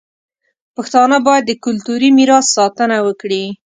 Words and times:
پښتانه 0.75 1.17
باید 1.27 1.43
د 1.47 1.51
کلتوري 1.65 2.09
میراث 2.17 2.45
ساتنه 2.57 2.97
وکړي. 3.07 3.43